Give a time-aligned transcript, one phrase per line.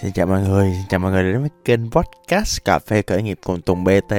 [0.00, 3.22] Xin chào mọi người, xin chào mọi người đến với kênh podcast Cà phê khởi
[3.22, 4.14] nghiệp cùng Tùng BT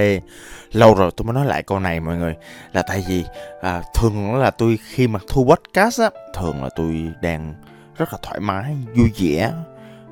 [0.72, 2.36] Lâu rồi tôi mới nói lại câu này mọi người
[2.74, 3.24] Là tại vì
[3.62, 7.54] à, thường là tôi khi mà thu podcast á Thường là tôi đang
[7.98, 9.52] rất là thoải mái, vui vẻ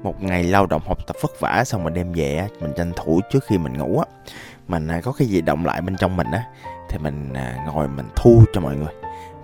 [0.03, 3.21] Một ngày lao động học tập vất vả xong mình đem về Mình tranh thủ
[3.31, 4.05] trước khi mình ngủ á.
[4.67, 6.43] Mình à, có cái gì động lại bên trong mình á
[6.89, 8.93] Thì mình à, ngồi mình thu cho mọi người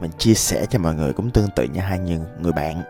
[0.02, 2.84] mình chia sẻ cho mọi người cũng tương tự như hai như người bạn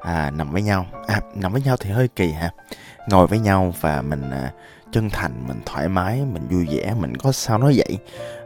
[0.00, 0.86] à, nằm với nhau.
[1.06, 2.50] À, nằm với nhau thì hơi kỳ ha.
[3.08, 4.52] Ngồi với nhau và mình à,
[4.92, 7.98] chân thành mình thoải mái mình vui vẻ mình có sao nói vậy?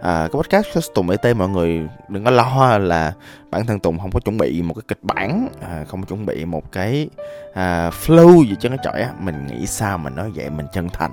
[0.02, 3.12] À, cái podcast của tùng et mọi người đừng có lo là
[3.50, 6.26] bản thân tùng không có chuẩn bị một cái kịch bản à, không có chuẩn
[6.26, 7.08] bị một cái
[7.54, 9.10] à, flow gì cho nó chọi á.
[9.20, 10.50] Mình nghĩ sao mình nói vậy?
[10.50, 11.12] Mình chân thành.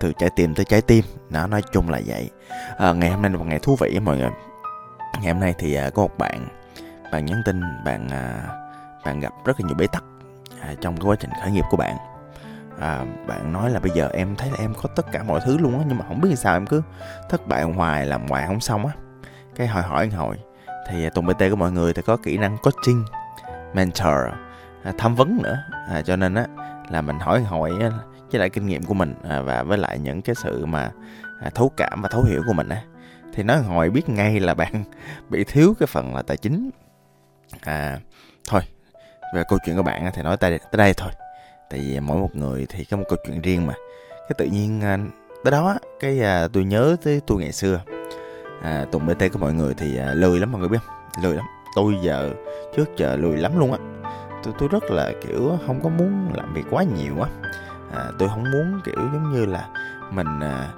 [0.00, 1.04] Từ trái tim tới trái tim.
[1.30, 2.30] Nó nói chung là vậy.
[2.78, 4.30] À, ngày hôm nay là một ngày thú vị mọi người
[5.22, 6.48] ngày hôm nay thì à, có một bạn
[7.12, 8.42] bạn nhắn tin bạn à,
[9.04, 10.04] bạn gặp rất là nhiều bế tắc
[10.60, 11.96] à, trong cái quá trình khởi nghiệp của bạn.
[12.80, 15.58] À, bạn nói là bây giờ em thấy là em có tất cả mọi thứ
[15.58, 16.82] luôn á nhưng mà không biết sao em cứ
[17.28, 18.92] thất bại hoài làm hoài không xong á.
[19.56, 20.36] Cái hỏi hỏi hồi
[20.88, 23.04] thì tùng bt của mọi người thì có kỹ năng coaching
[23.74, 24.14] mentor
[24.82, 25.56] à, tham vấn nữa.
[25.88, 26.46] À, cho nên á
[26.90, 27.72] là mình hỏi hỏi
[28.30, 30.90] với lại kinh nghiệm của mình à, và với lại những cái sự mà
[31.40, 32.82] à, thấu cảm và thấu hiểu của mình á
[33.36, 34.84] thì nói hồi biết ngay là bạn
[35.28, 36.70] bị thiếu cái phần là tài chính.
[37.60, 37.98] À
[38.48, 38.60] thôi
[39.34, 41.10] về câu chuyện của bạn thì nói tới, tới đây thôi.
[41.70, 43.74] Tại vì mỗi một người thì có một câu chuyện riêng mà.
[44.10, 44.98] Cái tự nhiên à,
[45.44, 47.80] tới đó cái à, tôi nhớ tới tôi ngày xưa.
[48.62, 50.96] À, tùng bt của mọi người thì à, lười lắm mọi người biết không?
[51.22, 51.44] Lười lắm.
[51.74, 52.32] Tôi giờ
[52.76, 53.78] trước giờ lười lắm luôn á.
[54.42, 57.30] Tôi tôi rất là kiểu không có muốn làm việc quá nhiều á.
[57.94, 59.68] À, tôi không muốn kiểu giống như là
[60.10, 60.68] mình à,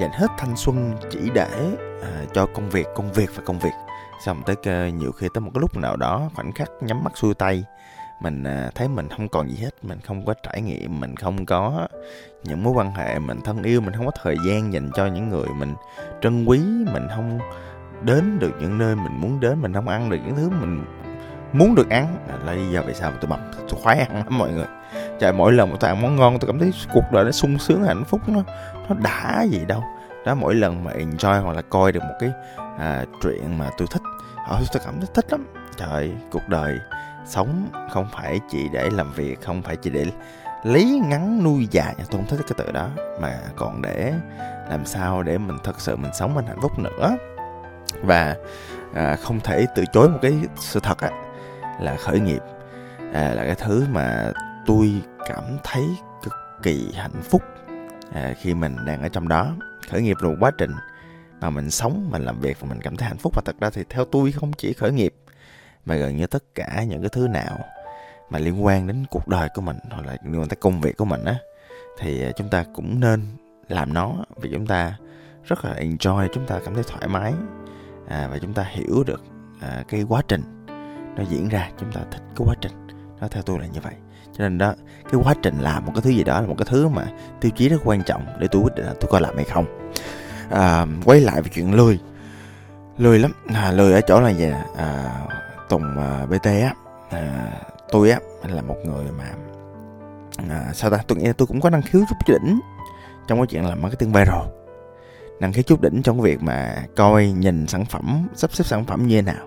[0.00, 3.72] dành hết thanh xuân chỉ để à, cho công việc công việc và công việc.
[4.24, 7.12] Xong tới uh, nhiều khi tới một cái lúc nào đó khoảnh khắc nhắm mắt
[7.16, 7.64] xuôi tay
[8.20, 11.46] mình uh, thấy mình không còn gì hết mình không có trải nghiệm mình không
[11.46, 11.88] có
[12.44, 15.28] những mối quan hệ mình thân yêu mình không có thời gian dành cho những
[15.28, 15.74] người mình
[16.20, 16.58] trân quý
[16.92, 17.38] mình không
[18.02, 20.84] đến được những nơi mình muốn đến mình không ăn được những thứ mình
[21.52, 22.16] muốn được ăn.
[22.44, 24.66] Là lý do vì sao tôi mập tôi khoái ăn lắm mọi người
[25.20, 27.58] trời mỗi lần một tôi ăn món ngon tôi cảm thấy cuộc đời nó sung
[27.58, 28.42] sướng hạnh phúc nó
[28.88, 29.84] nó đã gì đâu.
[30.26, 32.30] Đó mỗi lần mà enjoy hoặc là coi được một cái
[32.78, 34.02] à, chuyện mà tôi thích
[34.46, 35.46] ở tôi cảm thấy thích lắm.
[35.76, 36.78] Trời cuộc đời
[37.26, 40.06] sống không phải chỉ để làm việc không phải chỉ để
[40.64, 42.88] lấy ngắn nuôi dài tôi không thích cái từ đó
[43.20, 44.12] mà còn để
[44.70, 47.16] làm sao để mình thật sự mình sống mình hạnh phúc nữa.
[48.02, 48.36] Và
[48.94, 51.10] à, không thể từ chối một cái sự thật á
[51.80, 52.42] là khởi nghiệp
[53.12, 54.32] à, là cái thứ mà
[54.68, 55.84] tôi cảm thấy
[56.22, 57.42] cực kỳ hạnh phúc
[58.12, 59.54] à, khi mình đang ở trong đó.
[59.90, 60.70] Khởi nghiệp là một quá trình
[61.40, 63.32] mà mình sống mình làm việc và mình cảm thấy hạnh phúc.
[63.36, 65.14] Và thật ra thì theo tôi không chỉ khởi nghiệp
[65.84, 67.58] mà gần như tất cả những cái thứ nào
[68.30, 70.96] mà liên quan đến cuộc đời của mình hoặc là liên quan tới công việc
[70.96, 71.36] của mình á
[71.98, 73.26] thì à, chúng ta cũng nên
[73.68, 74.14] làm nó.
[74.36, 74.96] Vì chúng ta
[75.44, 77.34] rất là enjoy chúng ta cảm thấy thoải mái
[78.08, 79.22] à, và chúng ta hiểu được
[79.60, 80.42] à, cái quá trình
[81.16, 81.70] nó diễn ra.
[81.80, 82.72] Chúng ta thích cái quá trình.
[83.20, 83.94] Nó theo tôi là như vậy
[84.38, 84.74] cho nên đó
[85.12, 87.04] cái quá trình làm một cái thứ gì đó là một cái thứ mà
[87.40, 89.66] tiêu chí rất quan trọng để tôi quyết định là tôi có làm hay không.
[90.50, 91.98] À, quay lại về chuyện lười.
[92.98, 93.32] Lười lắm.
[93.54, 95.20] À, lười ở chỗ là gì à,
[95.68, 96.74] tùng à, bt á
[97.10, 97.50] à,
[97.92, 98.18] tôi á
[98.48, 99.24] là một người mà
[100.50, 100.98] à, sao ta?
[101.06, 102.60] Tôi nghĩ là tôi cũng có năng khiếu chút đỉnh
[103.28, 104.46] trong cái chuyện làm marketing viral.
[105.40, 108.84] Năng khiếu chút đỉnh trong cái việc mà coi nhìn sản phẩm sắp xếp sản
[108.84, 109.46] phẩm như thế nào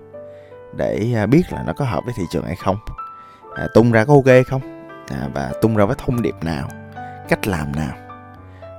[0.77, 2.77] để à, biết là nó có hợp với thị trường hay không.
[3.55, 4.80] À, tung ra có ok không?
[5.11, 6.69] À, và tung ra với thông điệp nào
[7.29, 7.97] cách làm nào.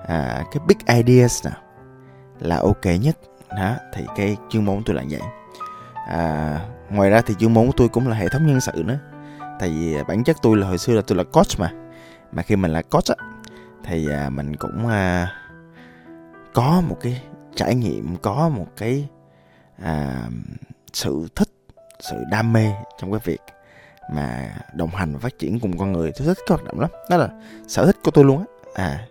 [0.07, 1.57] À, cái big ideas nào
[2.41, 3.17] là ok nhất.
[3.57, 5.21] Đó thì cái chuyên môn của tôi là vậy.
[6.09, 6.61] À,
[6.91, 8.99] ngoài ra thì chuyên môn của tôi cũng là hệ thống nhân sự nữa.
[9.61, 11.71] Tại vì bản chất tôi là hồi xưa là tôi là coach mà.
[12.33, 13.15] Mà khi mình là coach á
[13.85, 15.33] thì à, mình cũng à,
[16.55, 17.23] có một cái
[17.55, 19.09] trải nghiệm có một cái
[19.83, 20.23] à,
[20.93, 21.49] sự thích
[22.01, 23.41] sự đam mê trong cái việc
[24.11, 26.13] mà đồng hành và phát triển cùng con người.
[26.19, 26.91] Tôi thích cái hoạt động lắm.
[27.11, 27.29] Đó là
[27.69, 28.45] sở thích của tôi luôn á.
[28.75, 29.07] À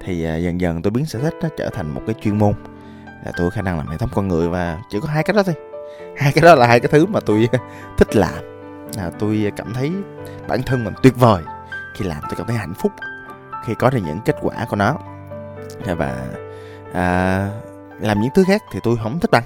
[0.00, 2.52] thì à, dần dần tôi biến sở thích nó trở thành một cái chuyên môn.
[3.24, 5.34] Là tôi có khả năng làm hệ thống con người và chỉ có hai cái
[5.36, 5.54] đó thôi.
[6.16, 7.48] Hai cái đó là hai cái thứ mà tôi
[7.98, 8.44] thích làm.
[8.96, 9.92] Là tôi cảm thấy
[10.48, 11.42] bản thân mình tuyệt vời
[11.94, 12.92] khi làm tôi cảm thấy hạnh phúc
[13.64, 14.98] khi có được những kết quả của nó.
[15.86, 16.26] À, và
[16.92, 17.50] à,
[18.00, 19.44] làm những thứ khác thì tôi không thích bằng.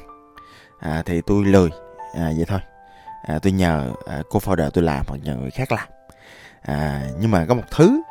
[0.79, 1.71] À, thì tôi lười.
[2.15, 2.61] À, vậy thôi
[3.23, 5.89] à, tôi nhờ à, cô founder tôi làm hoặc nhờ người khác làm.
[6.63, 8.03] À, nhưng mà có một thứ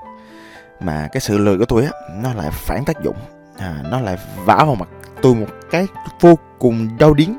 [0.79, 1.91] mà cái sự lười của tôi á
[2.23, 3.17] nó lại phản tác dụng.
[3.57, 4.89] À, nó lại vả vào mặt
[5.21, 5.87] tôi một cái
[6.19, 7.37] vô cùng đau điếng.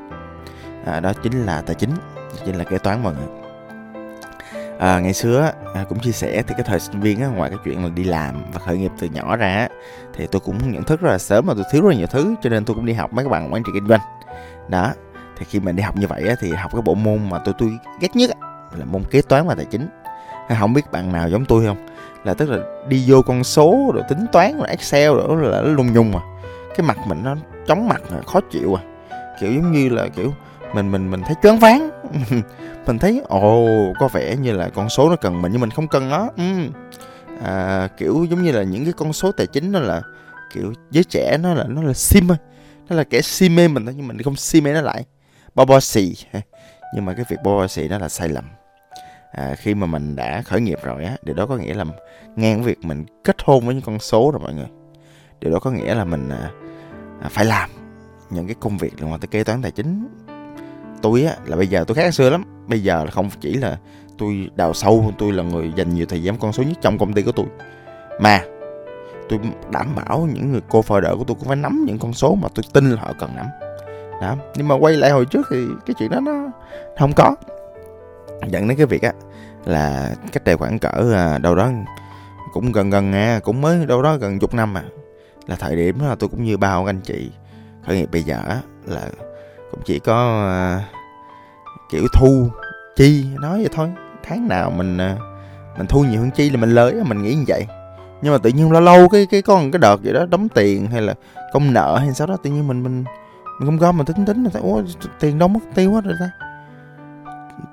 [0.85, 1.91] À, đó chính là tài chính
[2.45, 3.27] chính là kế toán mọi người.
[4.79, 7.59] À, ngày xưa à, cũng chia sẻ thì cái thời sinh viên á ngoài cái
[7.65, 9.67] chuyện là đi làm và khởi nghiệp từ nhỏ ra
[10.13, 12.35] thì tôi cũng nhận thức rất là sớm mà tôi thiếu rất là nhiều thứ
[12.41, 14.01] cho nên tôi cũng đi học mấy cái bằng quản trị kinh doanh.
[14.67, 14.93] Đó
[15.41, 17.53] thì khi mình đi học như vậy á, thì học cái bộ môn mà tôi
[17.57, 18.47] tôi ghét nhất á,
[18.77, 19.87] là môn kế toán và tài chính.
[20.47, 21.87] Hay không biết bạn nào giống tôi không?
[22.23, 22.57] Là tức là
[22.87, 26.21] đi vô con số rồi tính toán rồi excel rồi là nó lung nhung à.
[26.77, 27.35] Cái mặt mình nó
[27.67, 28.83] chóng mặt khó chịu à.
[29.39, 30.33] Kiểu giống như là kiểu
[30.73, 31.89] mình mình mình thấy choáng váng.
[32.87, 33.67] Mình thấy ồ
[33.99, 36.29] có vẻ như là con số nó cần mình nhưng mình không cần nó.
[36.37, 36.43] Ừ.
[37.43, 40.01] à, kiểu giống như là những cái con số tài chính nó là
[40.53, 42.37] kiểu giới trẻ nó là nó là sim thôi.
[42.89, 45.05] Nó là kẻ si mê mình thôi nhưng mình không si mê nó lại
[45.55, 46.15] bó bó xì
[46.95, 48.45] nhưng mà cái việc bó bó xì đó là sai lầm.
[49.31, 51.85] À, khi mà mình đã khởi nghiệp rồi á điều đó có nghĩa là
[52.35, 54.67] ngang việc mình kết hôn với những con số rồi mọi người.
[55.39, 56.51] Điều đó có nghĩa là mình à,
[57.21, 57.69] à, phải làm
[58.29, 60.07] những cái công việc liên quan tới kế toán tài chính.
[61.01, 62.65] Tôi á là bây giờ tôi khác xưa lắm.
[62.67, 63.77] Bây giờ là không chỉ là
[64.17, 67.13] tôi đào sâu tôi là người dành nhiều thời gian con số nhất trong công
[67.13, 67.45] ty của tôi.
[68.19, 68.41] Mà
[69.29, 69.39] tôi
[69.71, 72.35] đảm bảo những người cô phờ đỡ của tôi cũng phải nắm những con số
[72.35, 73.45] mà tôi tin là họ cần nắm
[74.21, 74.35] đó.
[74.55, 76.51] Nhưng mà quay lại hồi trước thì cái chuyện đó nó
[76.99, 77.35] không có.
[78.47, 79.13] Dẫn đến cái việc á,
[79.65, 81.69] là cách đây khoảng cỡ à, đâu đó
[82.53, 84.83] cũng gần gần nghe cũng mới đâu đó gần chục năm à
[85.47, 87.31] là thời điểm đó là tôi cũng như bao anh chị
[87.85, 89.01] khởi nghiệp bây giờ á, là
[89.71, 90.81] cũng chỉ có à,
[91.91, 92.47] kiểu thu
[92.95, 93.91] chi nói vậy thôi.
[94.23, 95.17] Tháng nào mình à,
[95.77, 97.65] mình thu nhiều hơn chi là mình lời mình nghĩ như vậy.
[98.21, 100.87] Nhưng mà tự nhiên lâu lâu cái cái con, cái đợt vậy đó, đóng tiền
[100.87, 101.13] hay là
[101.53, 103.03] công nợ hay sao đó, tự nhiên mình mình
[103.61, 104.83] mình không gom mình tính tính là thấy ủa
[105.19, 106.31] tiền đâu mất tiêu hết rồi ta.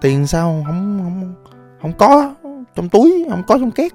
[0.01, 1.35] Tiền sao không không
[1.83, 2.35] không có
[2.75, 3.93] trong túi không có trong két.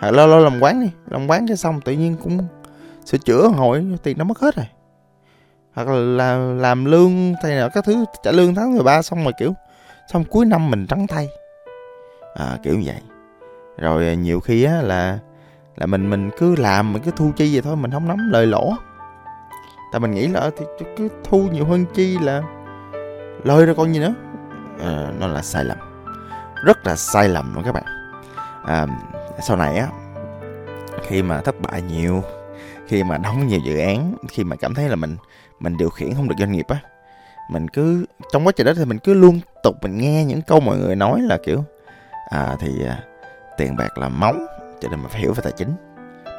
[0.00, 2.38] Hay lo lo làm quán đi làm quán cái xong tự nhiên cũng
[3.04, 4.66] sửa chữa hội tiền nó mất hết rồi.
[5.74, 9.32] Hoặc là làm, làm lương thay nào các thứ trả lương tháng 13 xong rồi
[9.38, 9.54] kiểu
[10.12, 11.28] xong cuối năm mình trắng tay
[12.34, 13.00] à, kiểu như vậy.
[13.78, 15.18] Rồi à, nhiều khi á là
[15.76, 18.46] là mình mình cứ làm mình cứ thu chi vậy thôi mình không nắm lời
[18.46, 18.74] lỗ
[19.94, 22.42] tại mình nghĩ là ờ, thì cứ thu nhiều hơn chi là
[23.44, 24.14] lời ra con gì nữa.
[24.80, 25.78] À, nó là sai lầm.
[26.64, 27.84] Rất là sai lầm luôn các bạn.
[28.64, 28.86] À,
[29.42, 29.88] sau này á
[31.02, 32.22] khi mà thất bại nhiều
[32.86, 35.16] khi mà đóng nhiều dự án khi mà cảm thấy là mình
[35.60, 36.76] mình điều khiển không được doanh nghiệp á
[37.50, 40.60] mình cứ trong quá trình đó thì mình cứ luôn tục mình nghe những câu
[40.60, 41.64] mọi người nói là kiểu
[42.30, 42.98] à thì à,
[43.58, 44.34] tiền bạc là máu
[44.80, 45.74] cho nên mình phải hiểu về tài chính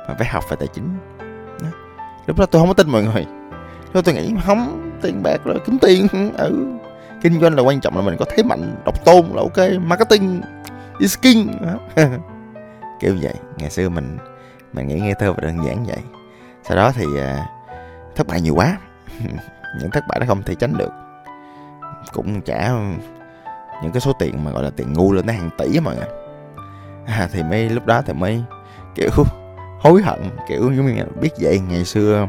[0.08, 0.98] mình phải học về tài chính.
[1.62, 1.68] Đó.
[2.28, 3.26] lúc đó tôi không có tin mọi người
[3.96, 6.08] thôi tôi nghĩ không tiền bạc là kiếm tiền.
[6.38, 6.66] Ừ.
[7.22, 9.82] Kinh doanh là quan trọng là mình có thế mạnh độc tôn là ok.
[9.82, 10.42] Marketing
[11.00, 11.48] is king.
[13.00, 13.34] Kiểu vậy.
[13.58, 14.18] Ngày xưa mình
[14.74, 15.98] mình nghĩ nghe thơ và đơn giản vậy.
[16.64, 17.48] Sau đó thì à,
[18.16, 18.78] thất bại nhiều quá.
[19.80, 20.92] Những thất bại đó không thể tránh được.
[22.14, 22.70] Cũng trả
[23.84, 26.08] những cái số tiền mà gọi là tiền ngu lên tới hàng tỷ mà người.
[27.06, 28.44] À, thì mấy lúc đó thì mới
[28.96, 29.10] kiểu
[29.80, 30.20] hối hận
[30.50, 31.62] kiểu giống như biết vậy.
[31.70, 32.28] Ngày xưa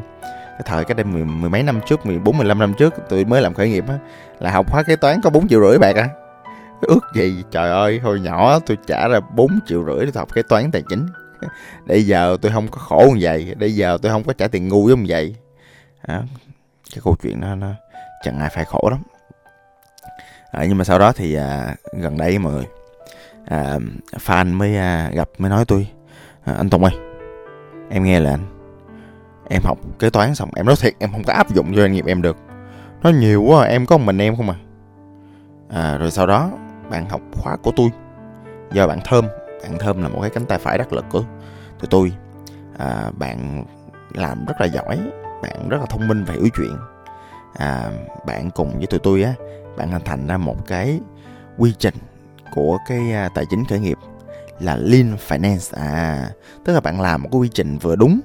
[0.58, 2.94] cái thời cái đây mười, mười mấy năm trước mười bốn mười lăm năm trước
[3.08, 3.98] tôi mới làm khởi nghiệp á
[4.40, 6.08] là học hóa kế toán có bốn triệu rưỡi bạc á
[6.80, 10.42] ước gì trời ơi hồi nhỏ tôi trả ra bốn triệu rưỡi để học kế
[10.42, 11.06] toán tài chính.
[11.86, 14.68] Bây giờ tôi không có khổ như vậy bây giờ tôi không có trả tiền
[14.68, 15.36] ngu giống vậy.
[16.02, 16.22] À,
[16.94, 17.68] cái câu chuyện nó, nó
[18.24, 19.02] chẳng ai phải khổ lắm.
[20.50, 22.66] À, nhưng mà sau đó thì à, gần đây mọi người
[23.46, 23.78] à,
[24.26, 25.88] fan mới à, gặp mới nói tôi.
[26.44, 26.92] À, anh Tùng ơi
[27.90, 28.55] em nghe là anh
[29.48, 31.92] em học kế toán xong em nói thiệt em không có áp dụng cho doanh
[31.92, 32.36] nghiệp em được.
[33.02, 34.56] Nó nhiều quá em có một mình em không à?
[35.68, 36.50] À rồi sau đó
[36.90, 37.88] bạn học khóa của tôi.
[38.72, 39.26] Do bạn thơm
[39.62, 41.22] bạn thơm là một cái cánh tay phải đắc lực của
[41.78, 42.12] tụi tôi.
[42.78, 43.64] À, bạn
[44.14, 44.98] làm rất là giỏi
[45.42, 46.76] bạn rất là thông minh và hiểu chuyện.
[47.54, 47.90] À,
[48.26, 49.34] bạn cùng với tụi tôi á
[49.76, 51.00] bạn hình thành ra một cái
[51.58, 51.94] quy trình
[52.54, 53.98] của cái à, tài chính khởi nghiệp
[54.60, 55.76] là lean finance.
[55.82, 56.28] À
[56.64, 58.20] tức là bạn làm một cái quy trình vừa đúng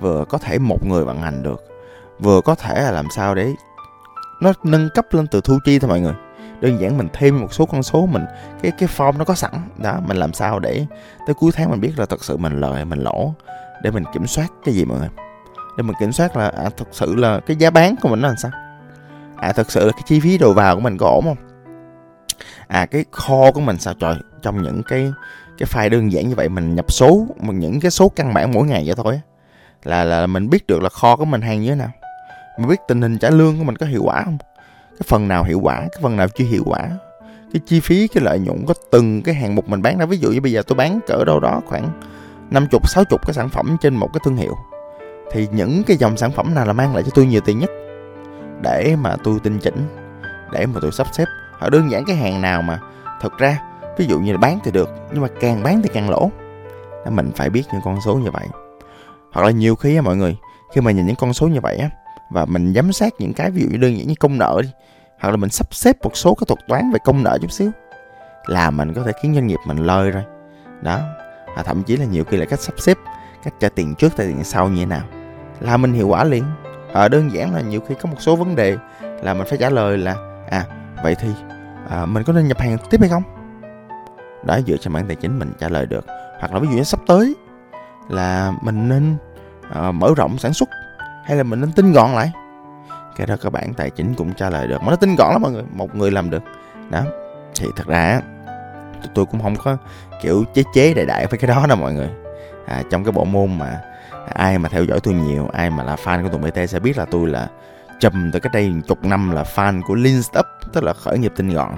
[0.00, 1.62] vừa có thể một người vận hành được
[2.20, 3.54] vừa có thể là làm sao để
[4.40, 6.14] nó nâng cấp lên từ thu chi thôi mọi người.
[6.60, 8.24] Đơn giản mình thêm một số con số mình
[8.62, 9.52] cái cái form nó có sẵn.
[9.78, 10.86] Đó mình làm sao để
[11.26, 13.34] tới cuối tháng mình biết là thật sự mình lợi mình lỗ
[13.82, 15.08] để mình kiểm soát cái gì mọi người?
[15.76, 18.28] Để mình kiểm soát là à, thật sự là cái giá bán của mình nó
[18.28, 18.50] làm sao?
[19.36, 21.36] À thật sự là cái chi phí đầu vào của mình có ổn không?
[22.66, 23.94] À cái kho của mình sao?
[23.94, 25.12] Trời trong những cái
[25.58, 28.52] cái file đơn giản như vậy mình nhập số mình những cái số căn bản
[28.52, 29.20] mỗi ngày vậy thôi
[29.86, 31.90] là là mình biết được là kho của mình hàng như thế nào.
[32.58, 34.38] Mình biết tình hình trả lương của mình có hiệu quả không?
[34.90, 36.88] Cái phần nào hiệu quả, cái phần nào chưa hiệu quả?
[37.52, 40.06] Cái chi phí, cái lợi nhuận có từng cái hàng mục mình bán ra.
[40.06, 42.00] Ví dụ như bây giờ tôi bán cỡ đâu đó khoảng
[42.50, 44.54] 50 60 cái sản phẩm trên một cái thương hiệu.
[45.32, 47.70] Thì những cái dòng sản phẩm nào là mang lại cho tôi nhiều tiền nhất?
[48.62, 49.76] Để mà tôi tinh chỉnh,
[50.52, 51.24] để mà tôi sắp xếp.
[51.58, 52.78] Hoặc đơn giản cái hàng nào mà
[53.20, 53.58] thật ra,
[53.98, 56.30] ví dụ như là bán thì được, nhưng mà càng bán thì càng lỗ.
[57.10, 58.46] Mình phải biết những con số như vậy
[59.36, 60.36] hoặc là nhiều khi á mọi người
[60.74, 61.90] khi mà nhìn những con số như vậy á
[62.30, 64.68] và mình giám sát những cái ví dụ như đơn giản như công nợ đi
[65.20, 67.70] hoặc là mình sắp xếp một số cái thuật toán về công nợ chút xíu
[68.46, 70.22] là mình có thể khiến doanh nghiệp mình lơi rồi.
[70.82, 71.00] Đó
[71.56, 72.98] và thậm chí là nhiều khi là cách sắp xếp
[73.42, 75.02] cách trả tiền trước trả tiền sau như thế nào
[75.60, 76.44] là mình hiệu quả liền.
[76.92, 78.76] À, đơn giản là nhiều khi có một số vấn đề
[79.22, 80.16] là mình phải trả lời là
[80.50, 80.64] à
[81.02, 81.28] vậy thì
[81.90, 83.22] à, mình có nên nhập hàng tiếp hay không?
[84.44, 86.06] Đó dựa trên bản tài chính mình trả lời được.
[86.40, 87.34] Hoặc là ví dụ như sắp tới
[88.08, 89.16] là mình nên
[89.78, 90.68] uh, mở rộng sản xuất
[91.24, 92.32] hay là mình nên tinh gọn lại?
[93.16, 94.82] Cái đó các bạn tài chính cũng trả lời được.
[94.82, 96.42] Mà nó tinh gọn lắm mọi người một người làm được.
[96.90, 97.02] Đó.
[97.60, 98.20] Thì thật ra
[99.14, 99.76] tôi cũng không có
[100.22, 102.10] kiểu chế chế đại đại với cái đó đâu mọi người.
[102.66, 103.80] À, trong cái bộ môn mà
[104.34, 106.98] ai mà theo dõi tôi nhiều ai mà là fan của tụi bt sẽ biết
[106.98, 107.48] là tôi là
[108.00, 111.32] chùm từ cách đây chục năm là fan của lean Up tức là khởi nghiệp
[111.36, 111.74] tinh gọn.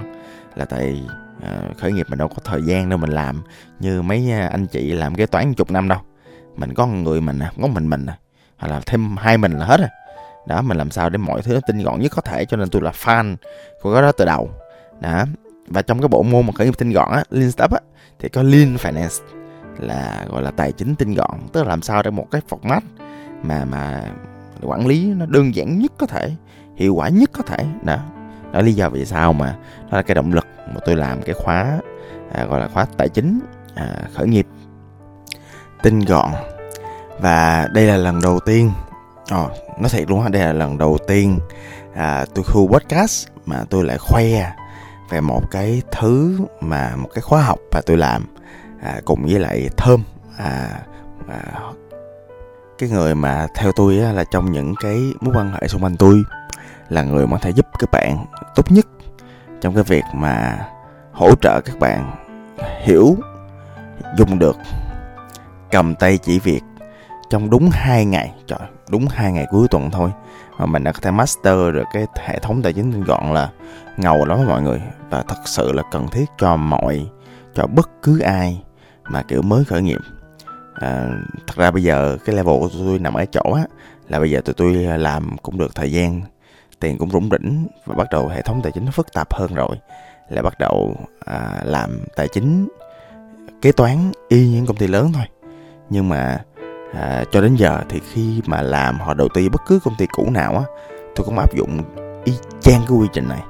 [0.55, 1.07] Là tại
[1.43, 3.43] à, khởi nghiệp mình đâu có thời gian đâu mình làm.
[3.79, 5.99] Như mấy ờ, anh chị làm kế toán chục năm đâu
[6.59, 8.17] mình có người mình có mình mình à
[8.57, 9.89] hoặc là thêm hai mình là hết rồi.
[10.47, 12.69] Đó mình làm sao để mọi thứ nó tinh gọn nhất có thể cho nên
[12.69, 13.35] tôi là fan
[13.81, 14.49] của cái đó từ đầu.
[15.01, 15.25] Đó
[15.67, 17.79] và trong cái bộ môn mà khởi nghiệp tinh gọn á lean startup á
[18.19, 19.23] thì có lean finance
[19.79, 21.39] là gọi là tài chính tinh gọn.
[21.53, 22.81] Tức là làm sao để một cái format
[23.43, 24.01] mà mà
[24.61, 26.31] quản lý nó đơn giản nhất có thể
[26.75, 27.65] hiệu quả nhất có thể.
[27.83, 27.97] Đó
[28.51, 29.55] đó lý do vì sao mà
[29.91, 31.79] đó là cái động lực mà tôi làm cái khóa
[32.33, 33.39] à, gọi là khóa tài chính
[33.75, 34.47] à, khởi nghiệp
[35.83, 36.31] tinh gọn.
[37.19, 38.71] Và đây là lần đầu tiên
[39.35, 41.39] oh, nói thiệt luôn á đây là lần đầu tiên
[41.93, 44.51] à, tôi khu podcast mà tôi lại khoe
[45.09, 48.25] về một cái thứ mà một cái khóa học mà tôi làm
[48.81, 50.03] à, cùng với lại thơm
[50.37, 50.69] à,
[51.27, 51.41] à,
[52.77, 55.97] cái người mà theo tôi á, là trong những cái mối quan hệ xung quanh
[55.97, 56.23] tôi
[56.89, 58.87] là người mà có thể giúp các bạn tốt nhất
[59.61, 60.65] trong cái việc mà
[61.11, 62.15] hỗ trợ các bạn
[62.85, 63.15] hiểu
[64.17, 64.55] dùng được
[65.71, 66.61] cầm tay chỉ việc.
[67.29, 68.59] Trong đúng hai ngày trời
[68.89, 70.11] đúng hai ngày cuối tuần thôi
[70.57, 73.49] mà mình đã có thể master được cái hệ thống tài chính tinh gọn là
[73.97, 74.81] ngầu lắm mọi người.
[75.09, 77.09] Và thật sự là cần thiết cho mọi
[77.53, 78.63] cho bất cứ ai
[79.03, 79.99] mà kiểu mới khởi nghiệp.
[80.75, 81.07] À,
[81.47, 83.63] thật ra bây giờ cái level của tôi nằm ở chỗ á
[84.07, 86.21] là bây giờ tụi tôi làm cũng được thời gian
[86.79, 89.53] tiền cũng rủng rỉnh và bắt đầu hệ thống tài chính nó phức tạp hơn
[89.53, 89.77] rồi.
[90.29, 90.95] Là bắt đầu
[91.25, 92.67] à, làm tài chính
[93.61, 95.23] kế toán y những công ty lớn thôi
[95.89, 96.37] nhưng mà
[96.93, 100.05] à, cho đến giờ thì khi mà làm họ đầu tư bất cứ công ty
[100.11, 100.63] cũ nào á
[101.15, 101.81] tôi cũng áp dụng
[102.25, 103.41] y chang cái quy trình này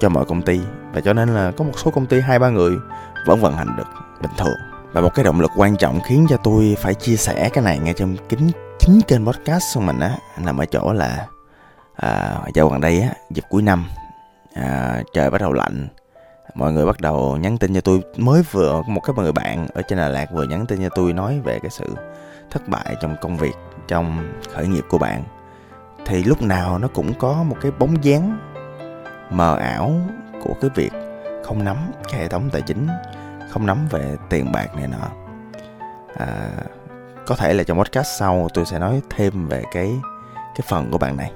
[0.00, 0.60] cho mọi công ty.
[0.92, 2.76] Và cho nên là có một số công ty hai ba người
[3.26, 3.88] vẫn vận hành được
[4.22, 4.58] bình thường.
[4.92, 7.78] Và một cái động lực quan trọng khiến cho tôi phải chia sẻ cái này
[7.78, 11.26] ngay trong kính chính kênh podcast của mình á nằm ở chỗ là
[11.96, 13.84] à, dạo gần đây á dịp cuối năm
[14.54, 15.88] à, trời bắt đầu lạnh
[16.54, 18.02] mọi người bắt đầu nhắn tin cho tôi.
[18.16, 21.12] Mới vừa một cái người bạn ở trên Đà Lạt vừa nhắn tin cho tôi
[21.12, 21.96] nói về cái sự
[22.50, 23.54] thất bại trong công việc
[23.88, 25.22] trong khởi nghiệp của bạn.
[26.06, 28.38] Thì lúc nào nó cũng có một cái bóng dáng
[29.30, 29.92] mờ ảo
[30.44, 30.92] của cái việc
[31.44, 31.76] không nắm
[32.10, 32.88] cái hệ thống tài chính
[33.50, 35.08] không nắm về tiền bạc này nọ.
[36.16, 36.50] À,
[37.26, 39.92] có thể là trong podcast sau tôi sẽ nói thêm về cái
[40.34, 41.32] cái phần của bạn này.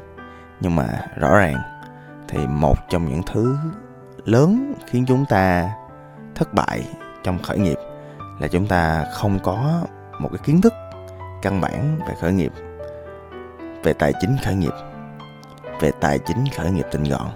[0.60, 1.56] Nhưng mà rõ ràng
[2.28, 3.56] thì một trong những thứ
[4.24, 5.70] lớn khiến chúng ta
[6.34, 6.88] thất bại
[7.22, 7.78] trong khởi nghiệp
[8.40, 9.82] là chúng ta không có
[10.18, 10.72] một cái kiến thức
[11.42, 12.52] căn bản về khởi nghiệp
[13.82, 14.72] về tài chính khởi nghiệp
[15.80, 17.26] về tài chính khởi nghiệp tinh gọn.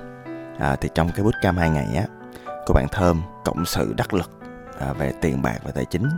[0.59, 2.05] À, thì trong cái bootcamp hai ngày á
[2.67, 4.31] của bạn thơm cộng sự đắc lực
[4.79, 6.09] à, về tiền bạc và tài chính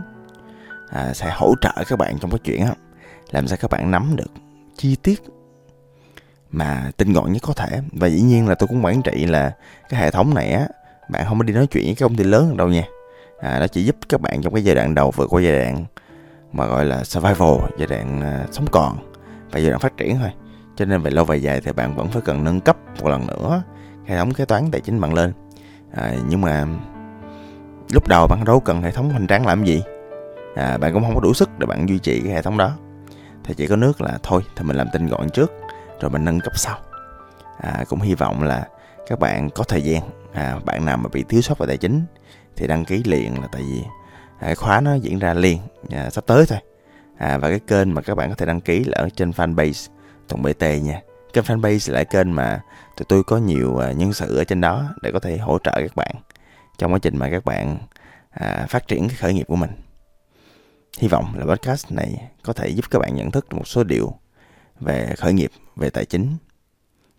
[0.89, 2.73] à, sẽ hỗ trợ các bạn trong cái chuyện á
[3.31, 4.31] làm sao các bạn nắm được
[4.77, 5.23] chi tiết
[6.51, 7.81] mà tinh gọn nhất có thể.
[7.91, 9.51] Và dĩ nhiên là tôi cũng quản trị là
[9.89, 10.67] cái hệ thống này á
[11.09, 12.83] bạn không có đi nói chuyện với các công ty lớn đâu nha.
[13.41, 15.85] À, nó chỉ giúp các bạn trong cái giai đoạn đầu vượt qua giai đoạn
[16.53, 18.97] mà gọi là survival giai đoạn uh, sống còn
[19.51, 20.31] và giai đoạn phát triển thôi.
[20.75, 23.27] Cho nên về lâu về dài thì bạn vẫn phải cần nâng cấp một lần
[23.27, 23.63] nữa
[24.05, 25.33] hệ thống kế toán tài chính bạn lên.
[25.93, 26.65] À, nhưng mà
[27.93, 29.83] lúc đầu bạn đâu cần hệ thống hoành tráng làm gì.
[30.55, 32.71] À, bạn cũng không có đủ sức để bạn duy trì cái hệ thống đó.
[33.43, 35.51] Thì chỉ có nước là thôi thì mình làm tinh gọn trước
[36.01, 36.77] rồi mình nâng cấp sau.
[37.57, 38.67] À, cũng hy vọng là
[39.07, 40.01] các bạn có thời gian.
[40.33, 42.05] À, bạn nào mà bị thiếu sót về tài chính
[42.55, 43.83] thì đăng ký liền là tại vì
[44.39, 45.57] à, khóa nó diễn ra liền
[45.89, 46.59] à, sắp tới thôi.
[47.17, 49.89] À, và cái kênh mà các bạn có thể đăng ký là ở trên fanpage
[50.27, 51.01] Tùng BT nha.
[51.33, 52.61] Kênh fanpage là kênh mà
[52.97, 55.71] tụi tôi có nhiều à, nhân sự ở trên đó để có thể hỗ trợ
[55.75, 56.15] các bạn
[56.77, 57.77] trong quá trình mà các bạn
[58.29, 59.71] à, phát triển cái khởi nghiệp của mình.
[60.99, 64.13] Hy vọng là podcast này có thể giúp các bạn nhận thức một số điều
[64.79, 66.37] về khởi nghiệp về tài chính.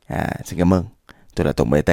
[0.06, 0.85] À, xin cảm ơn.
[1.35, 1.90] Tôi là tùng bt